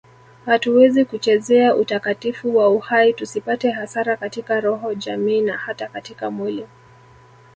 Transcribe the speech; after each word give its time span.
Hatuwezi 0.45 1.05
kuchezea 1.05 1.75
utakatifu 1.75 2.55
wa 2.57 2.69
uhai 2.69 3.13
tusipate 3.13 3.71
hasara 3.71 4.17
katika 4.17 4.59
roho 4.59 4.93
jamii 4.93 5.41
na 5.41 5.57
hata 5.57 5.87
katika 5.87 6.31
mwili 6.31 6.67